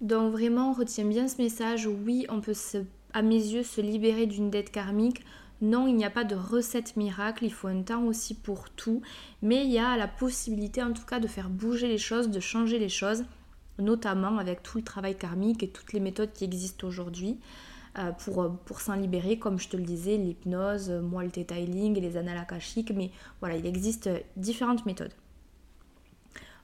Donc 0.00 0.32
vraiment, 0.32 0.72
retiens 0.72 1.04
bien 1.06 1.28
ce 1.28 1.42
message, 1.42 1.86
oui, 1.86 2.26
on 2.28 2.40
peut 2.40 2.54
à 3.12 3.22
mes 3.22 3.36
yeux 3.36 3.62
se 3.62 3.80
libérer 3.80 4.26
d'une 4.26 4.50
dette 4.50 4.70
karmique, 4.70 5.24
non, 5.60 5.86
il 5.86 5.96
n'y 5.96 6.04
a 6.04 6.10
pas 6.10 6.24
de 6.24 6.34
recette 6.34 6.96
miracle, 6.96 7.44
il 7.44 7.52
faut 7.52 7.68
un 7.68 7.82
temps 7.82 8.04
aussi 8.04 8.34
pour 8.34 8.70
tout, 8.70 9.02
mais 9.42 9.64
il 9.64 9.72
y 9.72 9.78
a 9.78 9.96
la 9.96 10.08
possibilité 10.08 10.82
en 10.82 10.92
tout 10.92 11.04
cas 11.04 11.20
de 11.20 11.26
faire 11.26 11.50
bouger 11.50 11.88
les 11.88 11.98
choses, 11.98 12.30
de 12.30 12.40
changer 12.40 12.78
les 12.78 12.88
choses, 12.88 13.24
notamment 13.78 14.38
avec 14.38 14.62
tout 14.62 14.78
le 14.78 14.84
travail 14.84 15.16
karmique 15.16 15.62
et 15.62 15.68
toutes 15.68 15.92
les 15.92 16.00
méthodes 16.00 16.32
qui 16.32 16.44
existent 16.44 16.86
aujourd'hui. 16.86 17.38
pour, 18.18 18.56
pour 18.64 18.80
s'en 18.80 18.94
libérer, 18.94 19.38
comme 19.40 19.58
je 19.58 19.68
te 19.68 19.76
le 19.76 19.82
disais, 19.82 20.16
l'hypnose, 20.16 20.90
moi 20.90 21.24
le 21.24 21.30
detailing 21.30 21.96
et 21.96 22.00
les 22.00 22.16
annales 22.16 22.46
mais 22.94 23.10
voilà, 23.40 23.56
il 23.56 23.66
existe 23.66 24.08
différentes 24.36 24.86
méthodes. 24.86 25.14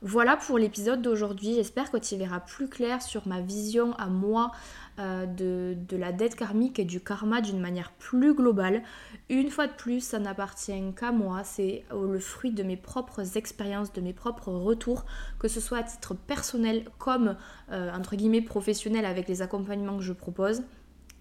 Voilà 0.07 0.37
pour 0.37 0.59
l'épisode 0.59 1.01
d'aujourd'hui. 1.01 1.55
J'espère 1.55 1.91
que 1.91 1.97
tu 1.97 2.17
verras 2.17 2.41
plus 2.41 2.69
clair 2.69 3.01
sur 3.01 3.27
ma 3.27 3.41
vision 3.41 3.95
à 3.95 4.09
moi 4.09 4.53
euh, 4.99 5.25
de, 5.25 5.97
la 5.97 6.13
dette 6.13 6.37
karmique 6.37 6.79
et 6.79 6.85
du 6.85 7.01
karma 7.01 7.41
d'une 7.41 7.59
manière 7.59 7.91
plus 7.93 8.35
globale. 8.35 8.83
Une 9.31 9.49
fois 9.49 9.67
de 9.67 9.73
plus, 9.73 10.01
ça 10.01 10.19
n'appartient 10.19 10.75
qu'à 10.95 11.11
moi. 11.11 11.43
C'est 11.43 11.85
le 11.91 12.19
fruit 12.19 12.51
de 12.51 12.63
mes 12.63 12.77
propres 12.77 13.39
expériences, 13.39 13.95
de 13.95 14.03
mes 14.03 14.13
propres 14.13 14.53
retours, 14.53 15.07
que 15.39 15.49
ce 15.49 15.59
soit 15.59 15.79
à 15.79 15.83
titre 15.83 16.13
personnel 16.13 16.85
comme 16.99 17.35
euh, 17.73 17.91
entre 17.95 18.15
guillemets 18.15 18.43
professionnel 18.43 19.07
avec 19.07 19.27
les 19.27 19.41
accompagnements 19.41 19.97
que 19.97 20.03
je 20.03 20.13
propose. 20.13 20.65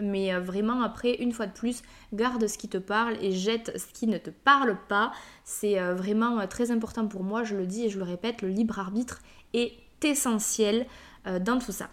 Mais 0.04 0.34
euh, 0.34 0.42
vraiment, 0.42 0.82
après, 0.82 1.16
une 1.16 1.32
fois 1.32 1.48
de 1.48 1.54
plus, 1.54 1.82
garde 2.12 2.46
ce 2.46 2.58
qui 2.58 2.68
te 2.68 2.78
parle 2.78 3.16
et 3.22 3.32
jette 3.32 3.72
ce 3.78 3.86
qui 3.94 4.06
ne 4.06 4.18
te 4.18 4.30
parle 4.30 4.78
pas. 4.90 5.14
C'est 5.46 5.80
euh, 5.80 5.96
vraiment 5.96 6.40
euh, 6.40 6.46
très 6.46 6.72
important 6.72 7.08
pour 7.08 7.24
moi, 7.24 7.44
je 7.44 7.56
le 7.56 7.66
dis 7.66 7.86
et 7.86 7.90
je 7.90 7.98
le 7.98 8.04
répète, 8.04 8.42
le 8.42 8.50
libre 8.50 8.78
arbitre 8.80 9.22
est 9.54 9.74
essentiel 10.04 10.86
dans 11.40 11.58
tout 11.58 11.72
ça. 11.72 11.90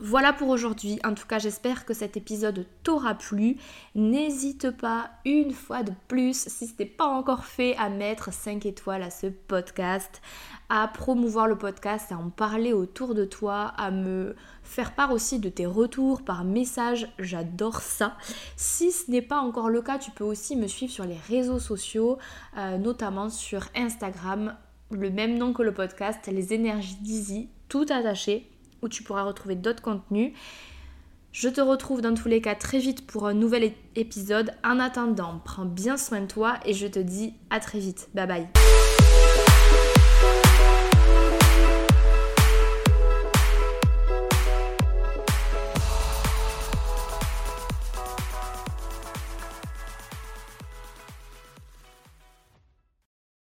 Voilà 0.00 0.32
pour 0.32 0.48
aujourd'hui. 0.48 0.98
En 1.04 1.14
tout 1.14 1.26
cas, 1.26 1.38
j'espère 1.38 1.84
que 1.84 1.94
cet 1.94 2.16
épisode 2.16 2.66
t'aura 2.82 3.14
plu. 3.14 3.58
N'hésite 3.94 4.72
pas 4.72 5.10
une 5.24 5.52
fois 5.52 5.84
de 5.84 5.92
plus, 6.08 6.48
si 6.48 6.66
ce 6.66 6.72
n'est 6.80 6.88
pas 6.88 7.06
encore 7.06 7.44
fait, 7.44 7.76
à 7.76 7.88
mettre 7.90 8.32
5 8.32 8.66
étoiles 8.66 9.04
à 9.04 9.10
ce 9.10 9.28
podcast, 9.28 10.20
à 10.68 10.88
promouvoir 10.88 11.46
le 11.46 11.56
podcast, 11.56 12.10
à 12.10 12.16
en 12.16 12.28
parler 12.30 12.72
autour 12.72 13.14
de 13.14 13.24
toi, 13.24 13.72
à 13.76 13.92
me 13.92 14.34
faire 14.64 14.96
part 14.96 15.12
aussi 15.12 15.38
de 15.38 15.48
tes 15.48 15.66
retours 15.66 16.22
par 16.22 16.42
message. 16.42 17.06
J'adore 17.20 17.80
ça. 17.80 18.16
Si 18.56 18.90
ce 18.90 19.08
n'est 19.12 19.22
pas 19.22 19.38
encore 19.38 19.70
le 19.70 19.80
cas, 19.80 19.98
tu 19.98 20.10
peux 20.10 20.24
aussi 20.24 20.56
me 20.56 20.66
suivre 20.66 20.92
sur 20.92 21.04
les 21.04 21.18
réseaux 21.28 21.60
sociaux, 21.60 22.18
euh, 22.58 22.78
notamment 22.78 23.30
sur 23.30 23.68
Instagram, 23.76 24.56
le 24.90 25.10
même 25.10 25.38
nom 25.38 25.52
que 25.52 25.62
le 25.62 25.72
podcast, 25.72 26.26
les 26.26 26.52
énergies 26.52 26.96
d'Easy, 26.96 27.48
tout 27.68 27.86
attaché 27.90 28.50
où 28.84 28.88
tu 28.88 29.02
pourras 29.02 29.24
retrouver 29.24 29.56
d'autres 29.56 29.82
contenus. 29.82 30.32
Je 31.32 31.48
te 31.48 31.60
retrouve 31.60 32.00
dans 32.00 32.14
tous 32.14 32.28
les 32.28 32.40
cas 32.40 32.54
très 32.54 32.78
vite 32.78 33.06
pour 33.08 33.26
un 33.26 33.34
nouvel 33.34 33.72
épisode. 33.96 34.52
En 34.62 34.78
attendant, 34.78 35.40
prends 35.44 35.64
bien 35.64 35.96
soin 35.96 36.20
de 36.20 36.26
toi 36.26 36.60
et 36.64 36.74
je 36.74 36.86
te 36.86 37.00
dis 37.00 37.34
à 37.50 37.58
très 37.58 37.80
vite. 37.80 38.08
Bye 38.14 38.28
bye. 38.28 38.93